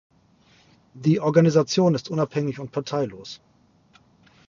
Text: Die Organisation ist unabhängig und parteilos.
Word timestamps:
Die 0.95 1.19
Organisation 1.19 1.93
ist 1.93 2.09
unabhängig 2.09 2.57
und 2.59 2.71
parteilos. 2.71 3.39